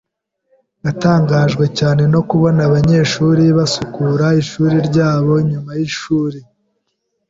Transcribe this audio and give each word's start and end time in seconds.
Natangajwe 0.83 1.65
cyane 1.79 2.03
no 2.13 2.21
kubona 2.29 2.59
abanyeshuri 2.67 3.43
basukura 3.57 4.25
ishuri 4.41 4.75
ryabo 4.87 5.31
nyuma 5.49 5.71
yishuri. 5.79 6.39